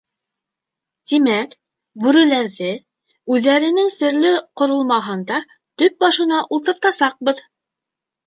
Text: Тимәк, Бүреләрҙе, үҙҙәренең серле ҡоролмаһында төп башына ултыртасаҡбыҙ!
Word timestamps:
Тимәк, 1.09 1.51
Бүреләрҙе, 2.05 2.71
үҙҙәренең 3.35 3.91
серле 3.97 4.31
ҡоролмаһында 4.61 5.39
төп 5.83 6.01
башына 6.05 6.41
ултыртасаҡбыҙ! 6.57 7.43